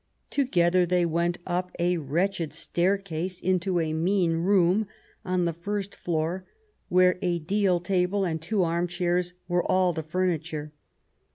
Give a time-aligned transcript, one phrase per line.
[0.31, 4.87] Together they went up a wretched staircase into a mean room
[5.23, 6.43] on the first floor
[6.89, 10.73] where a deal table and two armchairs were all the furniture.